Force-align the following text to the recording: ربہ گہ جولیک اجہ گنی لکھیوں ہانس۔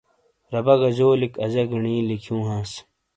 ربہ 0.53 0.73
گہ 0.79 0.89
جولیک 0.97 1.33
اجہ 1.45 1.63
گنی 1.71 1.95
لکھیوں 2.07 2.41
ہانس۔ 2.47 2.71